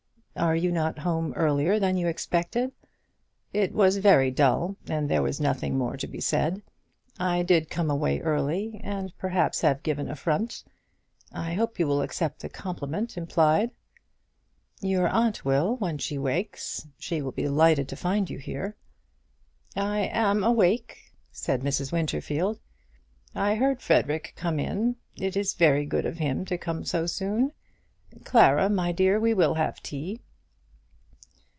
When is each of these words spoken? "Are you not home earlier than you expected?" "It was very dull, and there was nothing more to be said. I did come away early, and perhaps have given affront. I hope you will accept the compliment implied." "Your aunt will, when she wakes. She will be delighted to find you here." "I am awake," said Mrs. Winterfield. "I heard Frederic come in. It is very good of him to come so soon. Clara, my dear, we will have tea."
"Are 0.33 0.55
you 0.55 0.71
not 0.71 0.99
home 0.99 1.33
earlier 1.33 1.77
than 1.77 1.97
you 1.97 2.07
expected?" 2.07 2.71
"It 3.53 3.73
was 3.73 3.97
very 3.97 4.31
dull, 4.31 4.77
and 4.87 5.07
there 5.07 5.21
was 5.21 5.39
nothing 5.41 5.77
more 5.77 5.97
to 5.97 6.07
be 6.07 6.19
said. 6.21 6.63
I 7.19 7.43
did 7.43 7.69
come 7.69 7.91
away 7.91 8.21
early, 8.21 8.79
and 8.83 9.13
perhaps 9.19 9.59
have 9.61 9.83
given 9.83 10.09
affront. 10.09 10.63
I 11.33 11.53
hope 11.53 11.77
you 11.77 11.85
will 11.85 12.01
accept 12.01 12.39
the 12.39 12.49
compliment 12.49 13.17
implied." 13.17 13.69
"Your 14.79 15.09
aunt 15.09 15.43
will, 15.45 15.75
when 15.75 15.97
she 15.99 16.17
wakes. 16.17 16.87
She 16.97 17.21
will 17.21 17.33
be 17.33 17.43
delighted 17.43 17.87
to 17.89 17.95
find 17.97 18.27
you 18.29 18.39
here." 18.39 18.77
"I 19.75 19.99
am 20.11 20.43
awake," 20.45 21.13
said 21.31 21.61
Mrs. 21.61 21.91
Winterfield. 21.91 22.57
"I 23.35 23.55
heard 23.55 23.81
Frederic 23.81 24.33
come 24.37 24.59
in. 24.61 24.95
It 25.17 25.35
is 25.37 25.53
very 25.53 25.85
good 25.85 26.05
of 26.05 26.17
him 26.17 26.45
to 26.45 26.57
come 26.57 26.83
so 26.85 27.05
soon. 27.05 27.51
Clara, 28.25 28.69
my 28.69 28.91
dear, 28.91 29.19
we 29.19 29.33
will 29.33 29.53
have 29.53 29.81
tea." 29.81 30.19